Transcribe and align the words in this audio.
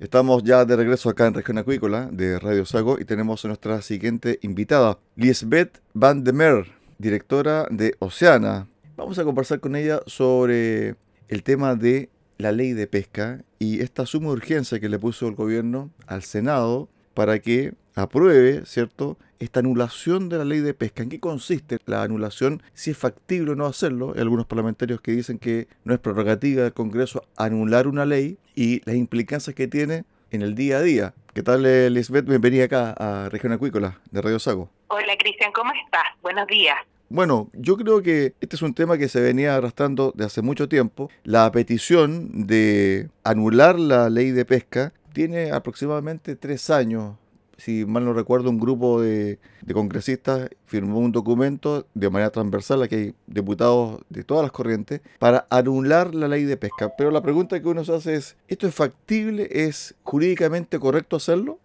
Estamos 0.00 0.44
ya 0.44 0.64
de 0.64 0.76
regreso 0.76 1.10
acá 1.10 1.26
en 1.26 1.34
Región 1.34 1.58
Acuícola 1.58 2.08
de 2.12 2.38
Radio 2.38 2.64
Sago 2.64 2.98
y 3.00 3.04
tenemos 3.04 3.44
a 3.44 3.48
nuestra 3.48 3.82
siguiente 3.82 4.38
invitada, 4.42 4.98
Lisbeth 5.16 5.80
Van 5.92 6.22
de 6.22 6.32
Mer, 6.32 6.66
directora 6.98 7.66
de 7.70 7.94
Oceana, 7.98 8.68
Vamos 8.98 9.16
a 9.20 9.22
conversar 9.22 9.60
con 9.60 9.76
ella 9.76 10.00
sobre 10.06 10.96
el 11.28 11.44
tema 11.44 11.76
de 11.76 12.10
la 12.36 12.50
ley 12.50 12.72
de 12.72 12.88
pesca 12.88 13.44
y 13.60 13.80
esta 13.80 14.06
suma 14.06 14.30
urgencia 14.30 14.80
que 14.80 14.88
le 14.88 14.98
puso 14.98 15.28
el 15.28 15.36
gobierno 15.36 15.90
al 16.08 16.24
Senado 16.24 16.88
para 17.14 17.38
que 17.38 17.74
apruebe, 17.94 18.66
¿cierto?, 18.66 19.16
esta 19.38 19.60
anulación 19.60 20.28
de 20.28 20.38
la 20.38 20.44
ley 20.44 20.60
de 20.60 20.74
pesca. 20.74 21.02
¿En 21.02 21.08
qué 21.08 21.20
consiste 21.20 21.78
la 21.86 22.02
anulación? 22.02 22.62
Si 22.74 22.90
es 22.90 22.96
factible 22.98 23.52
o 23.52 23.54
no 23.54 23.66
hacerlo. 23.66 24.12
Hay 24.14 24.20
algunos 24.20 24.46
parlamentarios 24.46 25.00
que 25.00 25.12
dicen 25.12 25.38
que 25.38 25.68
no 25.84 25.94
es 25.94 26.00
prerrogativa 26.00 26.62
del 26.62 26.72
Congreso 26.72 27.24
anular 27.36 27.86
una 27.86 28.04
ley 28.04 28.38
y 28.54 28.82
las 28.84 28.96
implicancias 28.96 29.54
que 29.54 29.68
tiene 29.68 30.04
en 30.30 30.42
el 30.42 30.54
día 30.54 30.78
a 30.78 30.82
día. 30.82 31.14
¿Qué 31.34 31.42
tal, 31.42 31.62
Lisbeth? 31.92 32.26
Bienvenida 32.26 32.64
acá 32.64 32.94
a 32.98 33.28
Región 33.28 33.52
Acuícola 33.52 34.00
de 34.10 34.20
Radio 34.20 34.38
Sago. 34.38 34.70
Hola, 34.88 35.16
Cristian, 35.18 35.52
¿cómo 35.52 35.72
estás? 35.84 36.04
Buenos 36.22 36.46
días. 36.46 36.76
Bueno, 37.10 37.48
yo 37.54 37.76
creo 37.78 38.02
que 38.02 38.34
este 38.40 38.56
es 38.56 38.62
un 38.62 38.74
tema 38.74 38.98
que 38.98 39.08
se 39.08 39.20
venía 39.20 39.56
arrastrando 39.56 40.12
de 40.14 40.26
hace 40.26 40.42
mucho 40.42 40.68
tiempo. 40.68 41.10
La 41.24 41.50
petición 41.52 42.46
de 42.46 43.08
anular 43.24 43.78
la 43.78 44.10
ley 44.10 44.30
de 44.30 44.44
pesca 44.44 44.92
tiene 45.14 45.50
aproximadamente 45.50 46.36
tres 46.36 46.68
años. 46.68 47.16
Si 47.58 47.84
mal 47.84 48.04
no 48.04 48.12
recuerdo, 48.12 48.50
un 48.50 48.60
grupo 48.60 49.00
de, 49.00 49.38
congresistas 49.74 50.48
firmó 50.64 51.00
un 51.00 51.10
documento 51.10 51.86
de 51.92 52.08
manera 52.08 52.30
transversal, 52.30 52.82
aquí 52.82 52.94
hay 52.94 53.14
diputados 53.26 54.00
de 54.08 54.22
todas 54.22 54.44
las 54.44 54.52
corrientes, 54.52 55.00
para 55.18 55.46
anular 55.50 56.14
la 56.14 56.28
ley 56.28 56.44
de 56.44 56.56
pesca. 56.56 56.92
Pero 56.96 57.10
la 57.10 57.20
pregunta 57.20 57.60
que 57.60 57.68
uno 57.68 57.84
se 57.84 57.94
hace 57.94 58.14
es, 58.14 58.38
¿esto 58.46 58.68
es 58.68 58.74
factible? 58.74 59.48
¿Es 59.50 59.96
jurídicamente 60.04 60.78
correcto 60.78 61.16
hacerlo? 61.16 61.58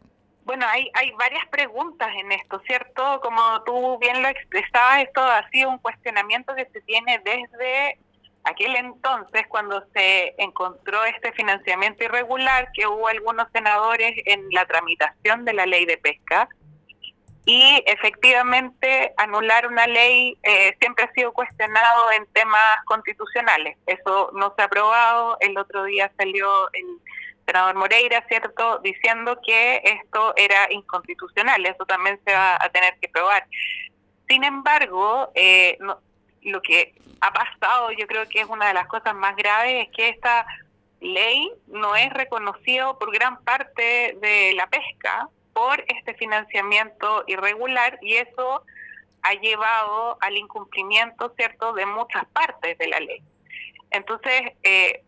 Bueno, 0.45 0.65
hay, 0.67 0.89
hay 0.95 1.11
varias 1.11 1.45
preguntas 1.47 2.09
en 2.19 2.31
esto, 2.31 2.59
¿cierto? 2.65 3.21
Como 3.21 3.41
tú 3.63 3.97
bien 3.99 4.21
lo 4.21 4.27
expresabas, 4.27 5.03
esto 5.03 5.21
ha 5.21 5.47
sido 5.51 5.69
un 5.69 5.77
cuestionamiento 5.77 6.55
que 6.55 6.67
se 6.73 6.81
tiene 6.81 7.21
desde 7.23 7.99
aquel 8.43 8.75
entonces 8.75 9.47
cuando 9.47 9.83
se 9.93 10.35
encontró 10.37 11.03
este 11.05 11.31
financiamiento 11.33 12.03
irregular, 12.03 12.69
que 12.73 12.87
hubo 12.87 13.07
algunos 13.07 13.47
senadores 13.53 14.13
en 14.25 14.47
la 14.51 14.65
tramitación 14.65 15.45
de 15.45 15.53
la 15.53 15.65
ley 15.65 15.85
de 15.85 15.97
pesca. 15.97 16.49
Y 17.45 17.83
efectivamente 17.87 19.13
anular 19.17 19.67
una 19.67 19.85
ley 19.85 20.37
eh, 20.43 20.77
siempre 20.79 21.03
ha 21.03 21.11
sido 21.11 21.33
cuestionado 21.33 22.11
en 22.17 22.25
temas 22.27 22.77
constitucionales. 22.85 23.77
Eso 23.85 24.31
no 24.33 24.53
se 24.55 24.61
ha 24.61 24.65
aprobado. 24.65 25.37
El 25.41 25.57
otro 25.57 25.83
día 25.83 26.09
salió 26.17 26.71
el 26.71 26.85
senador 27.45 27.75
Moreira, 27.75 28.23
¿cierto?, 28.29 28.79
diciendo 28.79 29.37
que 29.45 29.81
esto 29.83 30.33
era 30.37 30.71
inconstitucional, 30.71 31.65
eso 31.65 31.85
también 31.85 32.17
se 32.25 32.33
va 32.33 32.55
a 32.55 32.69
tener 32.69 32.97
que 33.01 33.09
probar. 33.09 33.45
Sin 34.29 34.45
embargo, 34.45 35.29
eh, 35.35 35.77
lo 36.43 36.61
que 36.61 36.95
ha 37.21 37.31
pasado, 37.31 37.91
yo 37.91 38.07
creo 38.07 38.27
que 38.27 38.41
es 38.41 38.47
una 38.47 38.67
de 38.67 38.73
las 38.73 38.87
cosas 38.87 39.15
más 39.15 39.35
graves, 39.35 39.87
es 39.87 39.95
que 39.95 40.09
esta 40.09 40.45
ley 40.99 41.51
no 41.67 41.95
es 41.95 42.11
reconocido 42.11 42.97
por 42.97 43.11
gran 43.11 43.43
parte 43.43 44.17
de 44.21 44.53
la 44.55 44.67
pesca 44.67 45.29
por 45.53 45.83
este 45.87 46.13
financiamiento 46.15 47.23
irregular 47.27 47.99
y 48.01 48.15
eso 48.15 48.63
ha 49.21 49.33
llevado 49.35 50.17
al 50.21 50.37
incumplimiento, 50.37 51.33
¿cierto?, 51.35 51.73
de 51.73 51.85
muchas 51.85 52.25
partes 52.25 52.77
de 52.77 52.87
la 52.87 52.99
ley. 52.99 53.21
Entonces, 53.91 54.41
eh, 54.63 55.03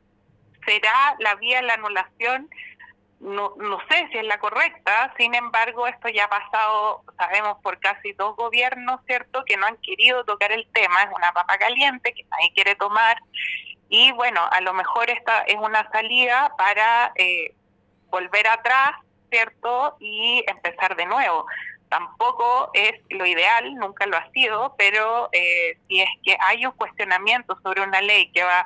será 0.66 1.16
la 1.20 1.36
vía 1.36 1.62
la 1.62 1.74
anulación, 1.74 2.50
no, 3.20 3.54
no 3.58 3.80
sé 3.90 4.08
si 4.12 4.18
es 4.18 4.26
la 4.26 4.40
correcta, 4.40 5.14
sin 5.18 5.34
embargo, 5.36 5.88
esto 5.88 6.10
ya 6.10 6.26
ha 6.26 6.30
pasado, 6.30 7.04
sabemos, 7.18 7.58
por 7.62 7.80
casi 7.80 8.14
dos 8.14 8.36
gobiernos, 8.36 9.00
¿cierto?, 9.06 9.44
que 9.46 9.58
no 9.58 9.66
han 9.66 9.78
querido 9.78 10.24
tocar 10.26 10.52
el 10.52 10.68
tema, 10.74 11.04
es 11.04 11.10
una 11.16 11.32
papa 11.32 11.58
caliente 11.58 12.14
que 12.14 12.24
nadie 12.24 12.52
quiere 12.54 12.76
tomar, 12.76 13.18
y 13.90 14.12
bueno, 14.12 14.42
a 14.52 14.62
lo 14.62 14.74
mejor 14.74 15.10
esta 15.10 15.42
es 15.44 15.56
una 15.56 15.90
salida 15.92 16.54
para 16.58 17.14
eh, 17.16 17.54
volver 18.10 18.48
atrás, 18.48 18.92
¿cierto?, 19.30 19.96
y 20.00 20.44
empezar 20.48 20.96
de 20.96 21.06
nuevo. 21.06 21.46
Tampoco 21.90 22.72
es 22.74 22.94
lo 23.10 23.26
ideal, 23.26 23.76
nunca 23.76 24.06
lo 24.08 24.18
ha 24.18 24.30
sido, 24.32 24.76
pero 24.78 25.30
eh, 25.32 25.78
si 25.88 26.02
es 26.02 26.10
que 26.24 26.36
hay 26.42 26.66
un 26.66 26.72
cuestionamiento 26.74 27.58
sobre 27.62 27.82
una 27.82 28.02
ley 28.02 28.32
que 28.32 28.44
va 28.44 28.66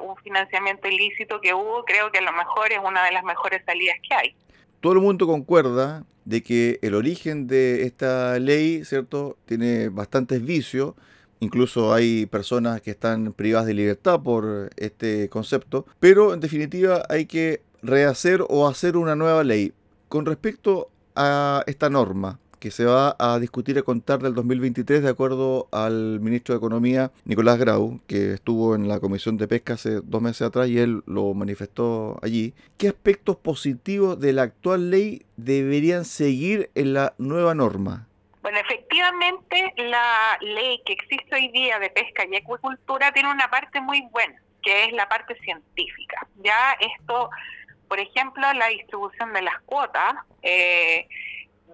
un 0.00 0.16
financiamiento 0.22 0.88
ilícito 0.88 1.40
que 1.40 1.54
hubo, 1.54 1.84
creo 1.84 2.10
que 2.10 2.18
a 2.18 2.22
lo 2.22 2.32
mejor 2.32 2.72
es 2.72 2.78
una 2.84 3.04
de 3.04 3.12
las 3.12 3.24
mejores 3.24 3.62
salidas 3.64 3.96
que 4.06 4.14
hay. 4.14 4.34
Todo 4.80 4.94
el 4.94 5.00
mundo 5.00 5.26
concuerda 5.26 6.04
de 6.24 6.42
que 6.42 6.78
el 6.82 6.94
origen 6.94 7.46
de 7.46 7.84
esta 7.84 8.38
ley, 8.38 8.84
¿cierto?, 8.84 9.36
tiene 9.46 9.88
bastantes 9.88 10.44
vicios. 10.44 10.94
Incluso 11.40 11.92
hay 11.92 12.26
personas 12.26 12.80
que 12.80 12.92
están 12.92 13.32
privadas 13.32 13.66
de 13.66 13.74
libertad 13.74 14.20
por 14.22 14.70
este 14.76 15.28
concepto. 15.28 15.86
Pero 15.98 16.34
en 16.34 16.40
definitiva 16.40 17.02
hay 17.08 17.26
que 17.26 17.62
rehacer 17.82 18.44
o 18.48 18.68
hacer 18.68 18.96
una 18.96 19.16
nueva 19.16 19.42
ley. 19.42 19.72
Con 20.08 20.26
respecto 20.26 20.90
a 21.16 21.64
esta 21.66 21.90
norma, 21.90 22.38
que 22.62 22.70
se 22.70 22.84
va 22.84 23.16
a 23.18 23.40
discutir 23.40 23.76
a 23.76 23.82
contar 23.82 24.20
del 24.20 24.36
2023 24.36 25.02
de 25.02 25.08
acuerdo 25.08 25.66
al 25.72 26.20
ministro 26.20 26.54
de 26.54 26.58
Economía 26.58 27.10
Nicolás 27.24 27.58
Grau, 27.58 28.00
que 28.06 28.34
estuvo 28.34 28.76
en 28.76 28.86
la 28.86 29.00
Comisión 29.00 29.36
de 29.36 29.48
Pesca 29.48 29.72
hace 29.72 30.00
dos 30.00 30.22
meses 30.22 30.42
atrás 30.42 30.68
y 30.68 30.78
él 30.78 31.02
lo 31.06 31.34
manifestó 31.34 32.20
allí. 32.22 32.54
¿Qué 32.78 32.86
aspectos 32.86 33.36
positivos 33.36 34.20
de 34.20 34.32
la 34.32 34.42
actual 34.42 34.92
ley 34.92 35.26
deberían 35.36 36.04
seguir 36.04 36.70
en 36.76 36.94
la 36.94 37.14
nueva 37.18 37.52
norma? 37.56 38.06
Bueno, 38.42 38.58
efectivamente 38.60 39.74
la 39.78 40.38
ley 40.40 40.80
que 40.86 40.92
existe 40.92 41.34
hoy 41.34 41.48
día 41.48 41.80
de 41.80 41.90
pesca 41.90 42.24
y 42.30 42.36
acuicultura 42.36 43.10
tiene 43.10 43.28
una 43.28 43.50
parte 43.50 43.80
muy 43.80 44.02
buena, 44.12 44.40
que 44.62 44.84
es 44.84 44.92
la 44.92 45.08
parte 45.08 45.34
científica. 45.40 46.28
Ya 46.44 46.76
esto, 46.78 47.28
por 47.88 47.98
ejemplo, 47.98 48.52
la 48.52 48.68
distribución 48.68 49.32
de 49.32 49.42
las 49.42 49.60
cuotas, 49.62 50.14
eh, 50.42 51.08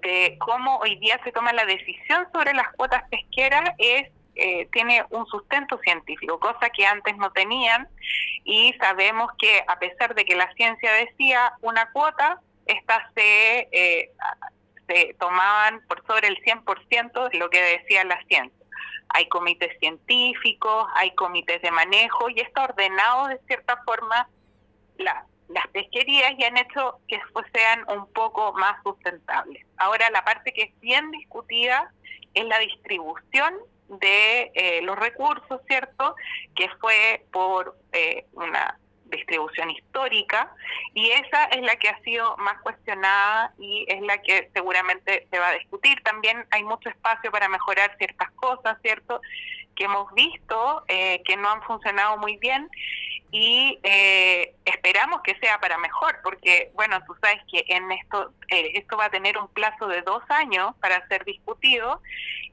de 0.03 0.37
cómo 0.39 0.79
hoy 0.79 0.97
día 0.97 1.21
se 1.25 1.33
toma 1.33 1.53
la 1.53 1.65
decisión 1.65 2.27
sobre 2.33 2.55
las 2.55 2.73
cuotas 2.75 3.03
pesqueras 3.11 3.71
es 3.79 4.11
eh, 4.41 4.69
tiene 4.73 5.05
un 5.11 5.27
sustento 5.27 5.79
científico, 5.79 6.39
cosa 6.39 6.71
que 6.71 6.87
antes 6.87 7.17
no 7.17 7.33
tenían 7.33 7.89
y 8.45 8.73
sabemos 8.75 9.33
que 9.37 9.65
a 9.67 9.81
pesar 9.81 10.15
de 10.15 10.25
que 10.25 10.37
la 10.37 10.53
ciencia 10.55 10.93
decía 10.93 11.55
una 11.61 11.91
cuota, 11.91 12.41
esta 12.65 13.11
se, 13.17 13.69
eh, 13.73 14.13
se 14.87 15.17
tomaban 15.19 15.81
por 15.89 16.07
sobre 16.07 16.29
el 16.29 16.37
100% 16.45 17.31
de 17.31 17.39
lo 17.39 17.51
que 17.51 17.61
decía 17.61 18.05
la 18.05 18.23
ciencia. 18.27 18.65
Hay 19.09 19.27
comités 19.29 19.77
científicos, 19.81 20.87
hay 20.95 21.13
comités 21.17 21.61
de 21.61 21.73
manejo 21.73 22.31
y 22.31 22.39
está 22.39 22.63
ordenado 22.63 23.27
de 23.27 23.41
cierta 23.49 23.83
forma 23.85 24.29
la, 24.99 25.27
las 25.49 25.67
pesquerías 25.69 26.33
y 26.39 26.45
han 26.45 26.57
hecho 26.57 27.01
que 27.09 27.21
sean 27.53 27.85
un 27.89 28.11
poco 28.13 28.53
más 28.55 28.83
sustentables. 28.83 29.65
Ahora 29.77 30.11
la 30.11 30.25
parte 30.25 30.53
que 30.53 30.63
es 30.63 30.81
bien 30.81 31.11
discutida 31.11 31.91
es 32.35 32.45
la 32.45 32.59
distribución 32.59 33.55
de 33.89 34.51
eh, 34.55 34.83
los 34.83 34.99
recursos, 34.99 35.61
¿cierto? 35.67 36.15
Que 36.55 36.69
fue 36.81 37.25
por 37.33 37.77
eh, 37.93 38.27
una 38.33 38.79
distribución 39.07 39.71
histórica 39.71 40.53
y 40.93 41.11
esa 41.11 41.45
es 41.45 41.63
la 41.63 41.77
que 41.77 41.89
ha 41.89 41.99
sido 42.01 42.37
más 42.37 42.61
cuestionada 42.61 43.55
y 43.59 43.87
es 43.89 44.03
la 44.03 44.21
que 44.21 44.51
seguramente 44.53 45.27
se 45.31 45.39
va 45.39 45.49
a 45.49 45.55
discutir. 45.55 46.03
También 46.03 46.47
hay 46.51 46.63
mucho 46.63 46.91
espacio 46.91 47.31
para 47.31 47.49
mejorar 47.49 47.97
ciertas 47.97 48.31
cosas, 48.33 48.77
¿cierto? 48.83 49.23
Que 49.75 49.85
hemos 49.85 50.13
visto 50.13 50.85
eh, 50.89 51.23
que 51.25 51.39
no 51.39 51.51
han 51.51 51.63
funcionado 51.63 52.19
muy 52.19 52.37
bien 52.37 52.69
y 53.31 53.79
eh, 53.83 54.55
esperamos 54.65 55.21
que 55.23 55.39
sea 55.39 55.61
para 55.61 55.77
mejor, 55.79 56.19
porque 56.23 56.71
bueno, 56.75 57.03
tú 57.07 57.15
sabes 57.21 57.43
que 57.51 57.65
en 57.69 57.91
esto 57.93 58.33
eh, 58.49 58.73
esto 58.75 58.97
va 58.97 59.07
a 59.07 59.11
tener 59.11 59.37
un 59.37 59.49
plazo 59.49 59.87
de 59.87 60.03
dos 60.03 60.23
años 60.31 60.75
para 60.81 61.07
ser 61.09 61.25
discutido 61.25 62.01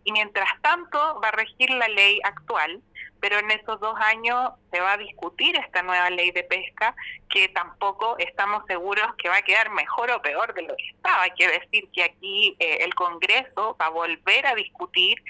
y 0.04 0.12
mientras 0.12 0.50
tanto 0.62 1.20
va 1.22 1.30
a 1.30 1.32
regir 1.32 1.70
la 1.70 1.88
ley 1.88 2.20
actual, 2.24 2.82
pero 3.20 3.40
en 3.40 3.52
esos 3.52 3.80
dos 3.80 3.96
años 4.00 4.52
se 4.72 4.80
va 4.80 4.94
a 4.94 4.98
discutir 4.98 5.56
esta 5.56 5.82
nueva 5.82 6.10
ley 6.10 6.32
de 6.32 6.44
pesca 6.44 6.96
que 7.30 7.50
tampoco 7.50 8.18
estamos 8.20 8.64
seguros 8.68 9.08
que 9.18 9.30
va 9.30 9.38
a 9.38 9.42
quedar 9.42 9.72
mejor 9.72 10.12
o 10.12 10.22
peor 10.22 10.54
de 10.54 10.64
lo 10.64 10.76
que 10.76 10.90
estaba. 10.96 11.24
Hay 11.24 11.32
que 11.32 11.48
decir 11.48 11.90
que 11.92 12.04
aquí 12.04 12.56
eh, 12.60 12.80
el 12.82 12.94
Congreso 12.94 13.76
va 13.80 13.88
a 13.88 13.90
volver 13.90 14.46
a 14.46 14.56
discutir 14.56 15.22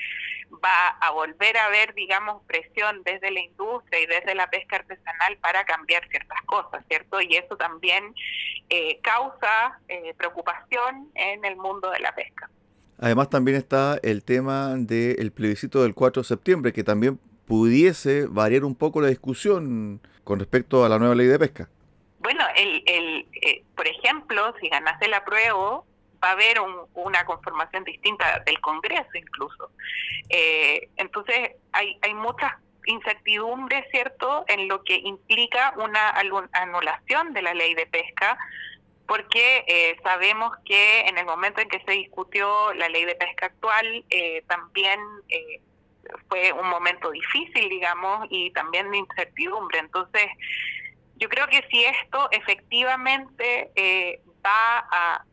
va 0.64 0.88
a 1.02 1.12
volver 1.12 1.58
a 1.58 1.66
haber, 1.66 1.94
digamos, 1.94 2.44
presión 2.46 3.02
desde 3.04 3.32
la 3.32 3.40
industria 3.40 4.02
y 4.02 4.06
desde 4.06 4.36
la 4.36 4.50
pesca 4.50 4.78
artesanal 4.78 5.38
para 5.42 5.66
cambiar 5.66 6.08
ciertas 6.10 6.42
cosas, 6.44 6.84
¿cierto? 6.88 7.22
Y 7.22 7.36
eso 7.36 7.56
también 7.58 8.14
eh, 8.70 9.00
causa 9.02 9.80
eh, 9.88 10.14
preocupación 10.18 11.10
en 11.16 11.46
el 11.46 11.56
mundo 11.56 11.90
de 11.90 12.00
la 12.00 12.14
pesca. 12.14 12.50
Además 13.00 13.30
también 13.30 13.58
está 13.58 14.00
el 14.04 14.24
tema 14.24 14.76
del 14.76 15.32
plebiscito 15.32 15.84
del 15.84 15.94
4 15.94 16.22
de 16.22 16.28
septiembre, 16.28 16.74
que 16.74 16.84
también 16.84 17.20
pudiese 17.46 18.26
variar 18.28 18.64
un 18.64 18.76
poco 18.76 19.02
la 19.02 19.08
discusión 19.08 20.02
con 20.24 20.40
respecto 20.40 20.84
a 20.84 20.90
la 20.90 21.00
nueva 21.00 21.16
ley 21.16 21.28
de 21.28 21.40
pesca. 21.40 21.70
Bueno, 22.20 22.44
el, 22.56 22.84
el, 22.86 23.28
eh, 23.42 23.64
por 23.76 23.88
ejemplo, 23.88 24.54
si 24.60 24.70
ganase 24.70 25.08
la 25.08 25.24
prueba, 25.24 25.84
va 26.24 26.30
a 26.30 26.32
haber 26.32 26.58
una 26.94 27.26
conformación 27.26 27.84
distinta 27.84 28.42
del 28.46 28.60
Congreso 28.62 29.10
incluso. 29.14 29.70
Eh, 30.30 30.90
entonces, 30.98 31.52
hay, 31.72 31.98
hay 32.02 32.14
muchas 32.16 32.54
incertidumbres, 32.88 33.86
¿cierto?, 33.92 34.46
en 34.48 34.68
lo 34.68 34.84
que 34.84 34.96
implica 34.98 35.74
una 35.78 36.10
anulación 36.52 37.34
de 37.34 37.42
la 37.42 37.54
ley 37.54 37.76
de 37.76 37.86
pesca, 37.86 38.38
porque 39.08 39.64
eh, 39.68 39.98
sabemos 40.04 40.52
que 40.66 41.02
en 41.02 41.18
el 41.18 41.26
momento 41.26 41.62
en 41.62 41.70
que 41.70 41.80
se 41.86 41.92
discutió 41.92 42.74
la 42.74 42.90
ley 42.90 43.06
de 43.06 43.16
pesca 43.16 43.48
actual, 43.48 44.04
eh, 44.10 44.44
también 44.48 45.00
fue 46.28 46.52
un 46.52 46.68
momento 46.70 47.12
difícil, 47.12 47.70
digamos, 47.70 48.28
y 48.30 48.52
también 48.52 48.92
de 48.92 48.98
incertidumbre. 48.98 49.80
Entonces, 49.80 50.28
yo 51.18 51.30
creo 51.30 51.48
que 51.48 51.66
si 51.70 51.84
esto 51.86 52.30
efectivamente 52.32 53.72
va 54.44 54.88
a 54.92 55.26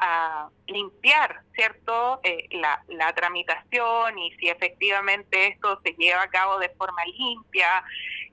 a 0.00 0.48
limpiar, 0.66 1.42
¿cierto?, 1.54 2.20
eh, 2.22 2.48
la, 2.52 2.82
la, 2.88 3.12
tramitación 3.12 4.18
y 4.18 4.32
si 4.36 4.48
efectivamente 4.48 5.48
esto 5.48 5.78
se 5.84 5.92
lleva 5.92 6.22
a 6.22 6.30
cabo 6.30 6.58
de 6.58 6.70
forma 6.70 7.04
limpia 7.04 7.84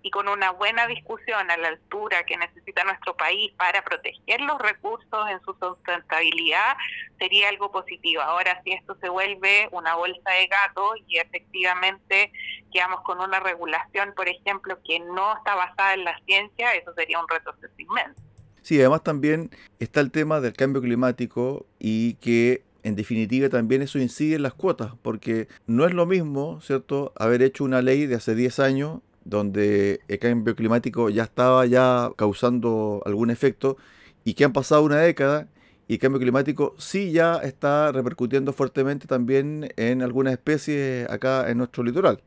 y 0.07 0.09
con 0.09 0.30
una 0.30 0.51
buena 0.51 0.88
discusión 0.88 1.51
a 1.51 1.57
la 1.57 1.68
altura 1.68 2.25
que 2.25 2.38
necesita 2.38 2.86
nuestro 2.86 3.18
país 3.18 3.51
para 3.57 3.83
proteger 3.83 4.39
los 4.39 4.57
recursos 4.57 5.30
en 5.30 5.42
su 5.42 5.54
sustentabilidad, 5.59 6.77
sería 7.19 7.50
algo 7.50 7.74
positivo. 7.74 8.21
Ahora, 8.21 8.62
si 8.63 8.71
esto 8.71 8.95
se 9.01 9.09
vuelve 9.09 9.68
una 9.71 9.95
bolsa 9.95 10.31
de 10.31 10.48
gato 10.48 10.94
y 11.07 11.18
efectivamente 11.18 12.31
quedamos 12.71 13.01
con 13.01 13.19
una 13.19 13.42
regulación, 13.42 14.13
por 14.15 14.30
ejemplo, 14.30 14.80
que 14.86 15.00
no 15.01 15.36
está 15.36 15.56
basada 15.56 15.94
en 15.95 16.06
la 16.06 16.18
ciencia, 16.25 16.74
eso 16.75 16.94
sería 16.94 17.19
un 17.19 17.27
retroceso 17.27 17.74
inmenso. 17.77 18.21
Sí, 18.62 18.80
además 18.80 19.04
también 19.04 19.50
está 19.80 20.00
el 20.00 20.12
tema 20.12 20.39
del 20.39 20.54
cambio 20.54 20.81
climático 20.81 21.65
y 21.80 22.13
que 22.15 22.63
en 22.83 22.95
definitiva 22.95 23.50
también 23.50 23.81
eso 23.81 24.00
incide 24.00 24.36
en 24.36 24.44
las 24.44 24.54
cuotas, 24.54 24.94
porque 25.01 25.50
no 25.65 25.86
es 25.86 25.94
lo 25.94 26.06
mismo, 26.06 26.62
¿cierto?, 26.62 27.12
haber 27.18 27.42
hecho 27.42 27.65
una 27.65 27.81
ley 27.81 28.06
de 28.06 28.15
hace 28.15 28.36
10 28.36 28.59
años 28.59 29.00
donde 29.27 30.00
el 30.07 30.19
cambio 30.19 30.56
climático 30.56 31.09
ya 31.09 31.24
estaba 31.24 31.65
ya 31.65 32.09
causando 32.15 33.01
algún 33.06 33.29
efecto 33.29 33.77
y 34.24 34.33
que 34.33 34.45
han 34.45 34.53
pasado 34.53 34.83
una 34.83 34.97
década 34.97 35.47
y 35.88 35.95
el 35.95 36.00
cambio 36.00 36.19
climático 36.19 36.75
sí 36.77 37.12
ya 37.12 37.35
está 37.38 37.91
repercutiendo 37.91 38.53
fuertemente 38.53 39.07
también 39.07 39.74
en 39.77 40.01
algunas 40.01 40.33
especies 40.33 41.09
acá 41.09 41.50
en 41.50 41.57
nuestro 41.57 41.83
litoral. 41.83 42.21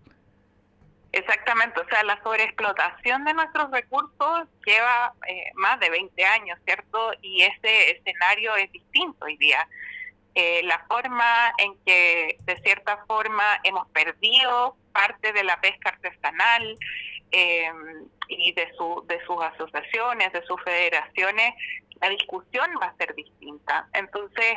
Exactamente, 1.12 1.81
o 1.81 1.88
sea, 1.88 2.05
la 2.05 2.23
sobreexplotación 2.23 3.25
de 3.25 3.35
nuestros 3.35 3.70
recursos 3.70 4.49
lleva 4.64 5.12
eh, 5.26 5.50
más 5.56 5.81
de 5.81 5.91
20 5.91 6.25
años, 6.25 6.58
¿cierto? 6.64 7.12
Y 7.20 7.43
ese 7.43 7.91
escenario 7.91 8.55
es 8.56 8.70
distinto 8.70 9.25
hoy 9.25 9.37
día. 9.37 9.69
Eh, 10.37 10.62
la 10.64 10.79
forma 10.87 11.53
en 11.58 11.75
que, 11.85 12.38
de 12.44 12.56
cierta 12.62 13.05
forma, 13.08 13.43
hemos 13.64 13.88
perdido 13.88 14.76
parte 14.93 15.33
de 15.33 15.45
la 15.45 15.61
pesca 15.61 15.91
artesanal 15.91 16.77
eh, 17.33 17.71
y 18.29 18.53
de, 18.53 18.73
su, 18.77 19.05
de 19.07 19.25
sus 19.25 19.43
asociaciones, 19.43 20.33
de 20.33 20.43
sus 20.45 20.63
federaciones, 20.63 21.55
la 22.01 22.09
discusión 22.09 22.71
va 22.81 22.87
a 22.87 22.97
ser 22.97 23.15
distinta. 23.15 23.87
Entonces, 23.93 24.55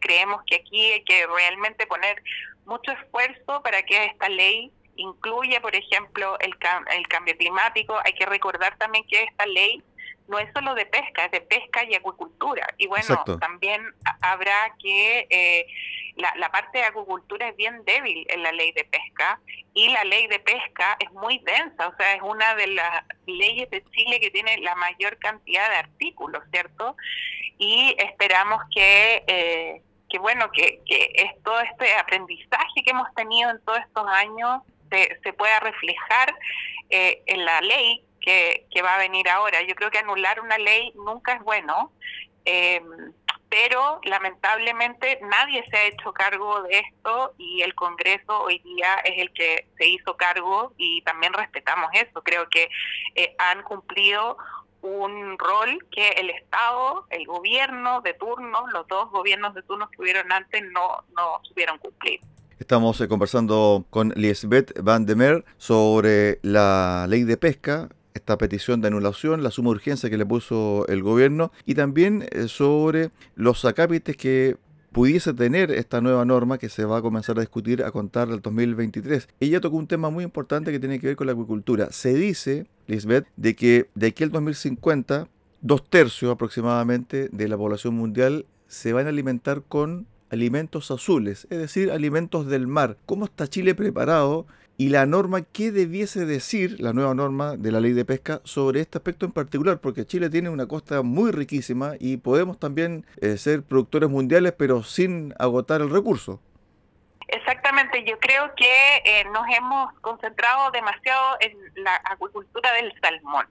creemos 0.00 0.42
que 0.46 0.56
aquí 0.56 0.92
hay 0.92 1.04
que 1.04 1.26
realmente 1.26 1.86
poner 1.86 2.22
mucho 2.66 2.92
esfuerzo 2.92 3.62
para 3.62 3.82
que 3.82 4.04
esta 4.04 4.28
ley 4.28 4.70
incluye, 4.96 5.60
por 5.60 5.74
ejemplo, 5.74 6.38
el, 6.40 6.54
el 6.94 7.08
cambio 7.08 7.36
climático. 7.36 7.98
Hay 8.04 8.12
que 8.12 8.26
recordar 8.26 8.76
también 8.76 9.04
que 9.06 9.22
esta 9.22 9.46
ley 9.46 9.82
no 10.32 10.38
es 10.38 10.50
solo 10.54 10.74
de 10.74 10.86
pesca, 10.86 11.26
es 11.26 11.30
de 11.30 11.42
pesca 11.42 11.84
y 11.84 11.94
acuicultura. 11.94 12.66
Y 12.78 12.86
bueno, 12.86 13.22
también 13.38 13.82
habrá 14.22 14.74
que... 14.82 15.26
Eh, 15.30 15.66
la, 16.16 16.30
la, 16.36 16.50
parte 16.50 16.76
de 16.76 16.84
acuicultura 16.84 17.48
es 17.48 17.56
bien 17.56 17.86
débil 17.86 18.26
en 18.28 18.42
la 18.42 18.52
ley 18.52 18.70
de 18.72 18.84
pesca 18.84 19.40
y 19.72 19.88
la 19.88 20.04
ley 20.04 20.26
de 20.26 20.40
pesca 20.40 20.94
es 21.00 21.10
muy 21.12 21.38
densa, 21.38 21.88
o 21.88 21.96
sea, 21.96 22.12
es 22.14 22.20
una 22.20 22.54
de 22.54 22.66
las 22.66 23.02
leyes 23.26 23.70
de 23.70 23.82
Chile 23.92 24.20
que 24.20 24.30
tiene 24.30 24.58
la 24.58 24.74
mayor 24.74 25.16
cantidad 25.16 25.70
de 25.70 25.76
artículos, 25.76 26.42
¿cierto? 26.50 26.96
Y 27.58 27.94
esperamos 27.98 28.62
que... 28.74 29.24
Eh, 29.26 29.82
que 30.10 30.18
bueno, 30.18 30.50
que, 30.52 30.82
que 30.84 31.10
es 31.14 31.42
todo 31.42 31.58
este 31.60 31.94
aprendizaje 31.94 32.82
que 32.84 32.90
hemos 32.90 33.08
tenido 33.14 33.48
en 33.48 33.64
todos 33.64 33.78
estos 33.78 34.06
años 34.08 34.60
se, 35.22 35.32
pueda 35.32 35.58
reflejar 35.60 36.34
eh, 36.90 37.22
en 37.26 37.44
la 37.44 37.60
ley 37.60 38.04
que, 38.22 38.82
va 38.82 38.94
a 38.94 38.98
venir 38.98 39.28
ahora. 39.28 39.62
Yo 39.62 39.74
creo 39.74 39.90
que 39.90 39.98
anular 39.98 40.40
una 40.40 40.58
ley 40.58 40.92
nunca 40.94 41.34
es 41.34 41.42
bueno, 41.42 41.92
em, 42.44 43.12
pero 43.48 44.00
lamentablemente 44.04 45.20
nadie 45.22 45.64
se 45.70 45.76
ha 45.76 45.84
hecho 45.86 46.12
cargo 46.12 46.62
de 46.62 46.78
esto 46.78 47.34
y 47.36 47.60
el 47.62 47.74
Congreso 47.74 48.42
hoy 48.42 48.60
día 48.60 48.94
es 49.04 49.20
el 49.20 49.30
que 49.32 49.66
se 49.76 49.86
hizo 49.88 50.16
cargo 50.16 50.72
y 50.78 51.02
también 51.02 51.32
respetamos 51.34 51.90
eso. 51.92 52.22
Creo 52.22 52.48
que 52.48 52.68
eh, 53.14 53.34
han 53.38 53.62
cumplido 53.62 54.38
un 54.80 55.38
rol 55.38 55.86
que 55.90 56.08
el 56.08 56.30
Estado, 56.30 57.06
el 57.10 57.26
gobierno 57.26 58.00
de 58.00 58.14
turno, 58.14 58.66
los 58.72 58.86
dos 58.88 59.10
gobiernos 59.10 59.54
de 59.54 59.62
turno 59.62 59.88
que 59.90 60.02
hubieron 60.02 60.30
antes 60.32 60.62
no, 60.72 61.04
no 61.14 61.40
supieron 61.42 61.78
cumplir. 61.78 62.20
Estamos 62.58 63.00
eh, 63.00 63.08
conversando 63.08 63.84
con 63.90 64.10
Liesbeth 64.10 64.80
Van 64.82 65.04
de 65.04 65.16
Mer 65.16 65.44
sobre 65.56 66.38
la 66.42 67.06
ley 67.08 67.24
de 67.24 67.36
pesca, 67.36 67.88
esta 68.14 68.38
petición 68.38 68.80
de 68.80 68.88
anulación, 68.88 69.42
la 69.42 69.50
suma 69.50 69.70
urgencia 69.70 70.10
que 70.10 70.18
le 70.18 70.26
puso 70.26 70.86
el 70.88 71.02
gobierno 71.02 71.52
y 71.64 71.74
también 71.74 72.26
eh, 72.30 72.48
sobre 72.48 73.10
los 73.34 73.64
acápites 73.64 74.16
que 74.16 74.56
pudiese 74.92 75.32
tener 75.32 75.70
esta 75.70 76.00
nueva 76.00 76.24
norma 76.24 76.58
que 76.58 76.68
se 76.68 76.84
va 76.84 76.98
a 76.98 77.02
comenzar 77.02 77.38
a 77.38 77.40
discutir 77.40 77.82
a 77.82 77.90
contar 77.90 78.28
del 78.28 78.40
2023. 78.40 79.28
Ella 79.40 79.60
tocó 79.60 79.76
un 79.76 79.86
tema 79.86 80.10
muy 80.10 80.22
importante 80.22 80.70
que 80.70 80.78
tiene 80.78 81.00
que 81.00 81.08
ver 81.08 81.16
con 81.16 81.26
la 81.26 81.32
acuicultura. 81.32 81.90
Se 81.90 82.14
dice, 82.14 82.66
Lisbeth, 82.86 83.26
de 83.36 83.56
que 83.56 83.88
de 83.94 84.08
aquí 84.08 84.22
al 84.22 84.30
2050, 84.30 85.28
dos 85.62 85.88
tercios 85.88 86.30
aproximadamente 86.30 87.28
de 87.32 87.48
la 87.48 87.56
población 87.56 87.94
mundial 87.94 88.44
se 88.66 88.92
van 88.92 89.06
a 89.06 89.10
alimentar 89.10 89.62
con 89.62 90.06
alimentos 90.30 90.90
azules, 90.90 91.46
es 91.50 91.58
decir, 91.58 91.90
alimentos 91.90 92.46
del 92.46 92.66
mar. 92.66 92.96
¿Cómo 93.04 93.26
está 93.26 93.46
Chile 93.46 93.74
preparado 93.74 94.46
y 94.78 94.88
la 94.88 95.06
norma, 95.06 95.42
¿qué 95.42 95.70
debiese 95.70 96.26
decir 96.26 96.80
la 96.80 96.92
nueva 96.92 97.14
norma 97.14 97.56
de 97.56 97.70
la 97.70 97.80
ley 97.80 97.92
de 97.92 98.04
pesca 98.04 98.40
sobre 98.44 98.80
este 98.80 98.98
aspecto 98.98 99.26
en 99.26 99.32
particular? 99.32 99.80
Porque 99.80 100.06
Chile 100.06 100.30
tiene 100.30 100.48
una 100.48 100.66
costa 100.66 101.02
muy 101.02 101.30
riquísima 101.30 101.92
y 102.00 102.16
podemos 102.16 102.58
también 102.58 103.06
eh, 103.20 103.36
ser 103.36 103.62
productores 103.62 104.08
mundiales, 104.08 104.52
pero 104.56 104.82
sin 104.82 105.34
agotar 105.38 105.82
el 105.82 105.90
recurso. 105.90 106.40
Exactamente, 107.28 108.04
yo 108.04 108.18
creo 108.18 108.54
que 108.56 108.96
eh, 109.04 109.24
nos 109.32 109.44
hemos 109.56 109.92
concentrado 110.00 110.70
demasiado 110.70 111.36
en 111.40 111.56
la 111.82 112.00
acuicultura 112.04 112.72
del 112.72 112.92
salmón 113.00 113.46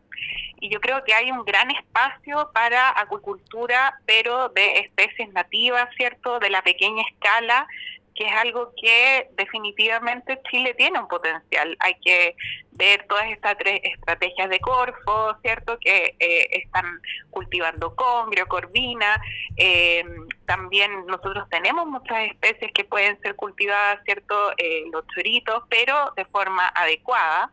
y 0.60 0.70
yo 0.70 0.80
creo 0.80 1.04
que 1.04 1.13
hay 1.16 1.32
un 1.32 1.44
gran 1.44 1.72
espacio 1.72 2.51
para 2.54 3.00
acuicultura, 3.00 4.00
pero 4.06 4.50
de 4.50 4.80
especies 4.80 5.34
nativas, 5.34 5.90
¿cierto? 5.98 6.40
De 6.40 6.51
la 6.51 6.62
pequeña 6.62 7.04
escala 7.12 7.68
que 8.15 8.25
es 8.25 8.34
algo 8.34 8.74
que 8.82 9.30
definitivamente 9.38 10.39
Chile 10.50 10.74
tiene 10.74 11.00
un 11.00 11.08
potencial. 11.08 11.75
Hay 11.80 11.96
que 12.03 12.36
ver 12.72 13.06
todas 13.08 13.25
estas 13.30 13.58
tres 13.58 13.82
estrategias 13.84 14.50
de 14.50 14.60
Corfo, 14.60 15.36
¿cierto? 15.41 15.77
Que 15.80 16.15
eh, 16.20 16.50
están 16.51 16.86
cultivando 17.30 17.96
congrio, 17.96 18.48
corvina. 18.48 19.22
Eh, 19.58 20.03
también 20.46 21.06
nosotros 21.06 21.48
tenemos 21.50 21.88
muchas 21.88 22.30
especies 22.30 22.72
que 22.74 22.84
pueden 22.84 23.20
ser 23.22 23.36
cultivadas, 23.36 24.00
¿cierto? 24.06 24.51
Eh, 24.58 24.84
los 24.91 25.06
choritos, 25.08 25.63
pero 25.70 26.13
de 26.15 26.25
forma 26.25 26.68
adecuada 26.68 27.51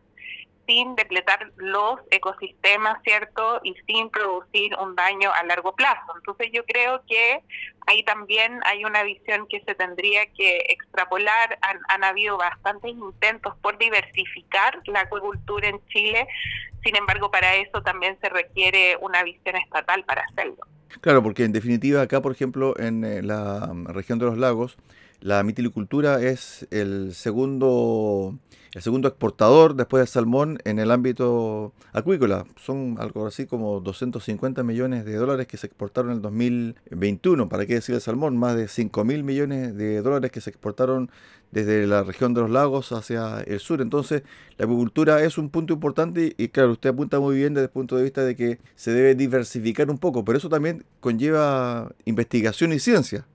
sin 0.69 0.95
depletar 0.95 1.51
los 1.57 1.99
ecosistemas, 2.11 3.01
¿cierto? 3.03 3.59
Y 3.63 3.73
sin 3.87 4.11
producir 4.11 4.75
un 4.79 4.95
daño 4.95 5.31
a 5.33 5.43
largo 5.45 5.73
plazo. 5.73 6.13
Entonces 6.15 6.51
yo 6.53 6.63
creo 6.63 7.01
que 7.07 7.41
ahí 7.87 8.03
también 8.03 8.59
hay 8.65 8.85
una 8.85 9.01
visión 9.01 9.47
que 9.47 9.61
se 9.61 9.73
tendría 9.73 10.27
que 10.27 10.59
extrapolar. 10.69 11.57
Han, 11.63 11.79
han 11.87 12.03
habido 12.03 12.37
bastantes 12.37 12.91
intentos 12.91 13.55
por 13.63 13.79
diversificar 13.79 14.79
la 14.85 15.01
acuicultura 15.01 15.69
en 15.69 15.83
Chile, 15.87 16.27
sin 16.83 16.95
embargo 16.95 17.31
para 17.31 17.55
eso 17.55 17.81
también 17.81 18.19
se 18.21 18.29
requiere 18.29 18.95
una 19.01 19.23
visión 19.23 19.55
estatal 19.55 20.03
para 20.03 20.21
hacerlo. 20.21 20.67
Claro, 21.01 21.23
porque 21.23 21.45
en 21.45 21.51
definitiva 21.51 22.03
acá, 22.03 22.21
por 22.21 22.31
ejemplo, 22.31 22.79
en 22.79 23.03
eh, 23.03 23.23
la 23.23 23.71
región 23.85 24.19
de 24.19 24.25
los 24.25 24.37
lagos, 24.37 24.77
la 25.21 25.43
mitilicultura 25.43 26.21
es 26.21 26.67
el 26.71 27.13
segundo 27.13 28.37
el 28.75 28.83
segundo 28.83 29.07
exportador 29.07 29.75
después 29.75 30.01
del 30.01 30.07
salmón 30.07 30.59
en 30.63 30.77
el 30.77 30.91
ámbito 30.91 31.73
acuícola. 31.91 32.45
Son 32.55 32.97
algo 32.99 33.25
así 33.25 33.47
como 33.47 33.79
250 33.79 34.61
millones 34.63 35.05
de 35.05 35.15
dólares 35.15 35.47
que 35.47 35.57
se 35.57 35.65
exportaron 35.65 36.11
en 36.11 36.17
el 36.17 36.21
2021. 36.21 37.49
¿Para 37.49 37.65
qué 37.65 37.75
decir 37.75 37.95
el 37.95 38.01
salmón? 38.01 38.37
Más 38.37 38.55
de 38.55 38.67
5 38.67 39.03
mil 39.05 39.23
millones 39.23 39.75
de 39.75 40.01
dólares 40.03 40.31
que 40.31 40.39
se 40.39 40.51
exportaron 40.51 41.09
desde 41.51 41.87
la 41.87 42.03
región 42.03 42.35
de 42.35 42.41
los 42.41 42.51
lagos 42.51 42.91
hacia 42.91 43.41
el 43.41 43.59
sur. 43.59 43.81
Entonces, 43.81 44.21
la 44.57 44.65
acuicultura 44.65 45.23
es 45.23 45.39
un 45.39 45.49
punto 45.49 45.73
importante 45.73 46.35
y, 46.37 46.49
claro, 46.49 46.73
usted 46.73 46.91
apunta 46.91 47.19
muy 47.19 47.35
bien 47.37 47.55
desde 47.55 47.65
el 47.65 47.71
punto 47.71 47.95
de 47.95 48.03
vista 48.03 48.23
de 48.23 48.35
que 48.35 48.59
se 48.75 48.91
debe 48.91 49.15
diversificar 49.15 49.89
un 49.89 49.97
poco, 49.97 50.23
pero 50.23 50.37
eso 50.37 50.47
también 50.47 50.85
conlleva 50.99 51.91
investigación 52.05 52.71
y 52.71 52.79
ciencia. 52.79 53.25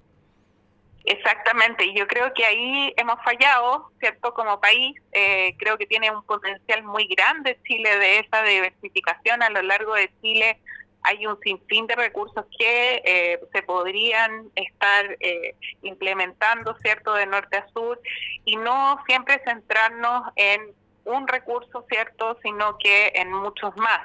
Exactamente, 1.06 1.84
y 1.84 1.94
yo 1.94 2.06
creo 2.06 2.32
que 2.32 2.46
ahí 2.46 2.94
hemos 2.96 3.22
fallado, 3.22 3.90
¿cierto? 4.00 4.32
Como 4.32 4.58
país, 4.58 4.96
eh, 5.12 5.54
creo 5.58 5.76
que 5.76 5.84
tiene 5.86 6.10
un 6.10 6.22
potencial 6.24 6.82
muy 6.82 7.06
grande 7.06 7.58
Chile 7.66 7.98
de 7.98 8.20
esa 8.20 8.42
diversificación 8.42 9.42
a 9.42 9.50
lo 9.50 9.60
largo 9.60 9.94
de 9.94 10.10
Chile. 10.22 10.58
Hay 11.02 11.26
un 11.26 11.38
sinfín 11.40 11.86
de 11.86 11.96
recursos 11.96 12.46
que 12.58 13.02
eh, 13.04 13.38
se 13.52 13.62
podrían 13.62 14.50
estar 14.54 15.18
eh, 15.20 15.54
implementando, 15.82 16.74
¿cierto? 16.78 17.12
De 17.12 17.26
norte 17.26 17.58
a 17.58 17.68
sur 17.68 18.00
y 18.46 18.56
no 18.56 18.98
siempre 19.06 19.42
centrarnos 19.44 20.22
en 20.36 20.72
un 21.04 21.28
recurso, 21.28 21.84
¿cierto?, 21.88 22.38
sino 22.42 22.78
que 22.78 23.12
en 23.14 23.32
muchos 23.32 23.76
más. 23.76 24.00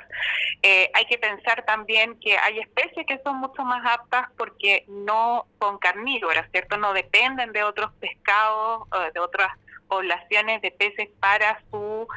Eh, 0.61 0.91
hay 0.93 1.05
que 1.05 1.17
pensar 1.17 1.65
también 1.65 2.19
que 2.19 2.37
hay 2.37 2.59
especies 2.59 3.05
que 3.05 3.21
son 3.23 3.37
mucho 3.37 3.63
más 3.63 3.85
aptas 3.85 4.27
porque 4.37 4.83
no 4.87 5.45
son 5.59 5.77
carnívoras, 5.77 6.49
¿cierto? 6.51 6.77
No 6.77 6.93
dependen 6.93 7.51
de 7.53 7.63
otros 7.63 7.91
pescados, 7.99 8.87
de 9.13 9.19
otras 9.19 9.49
poblaciones 9.87 10.61
de 10.61 10.71
peces 10.71 11.09
para 11.19 11.61
su 11.71 12.07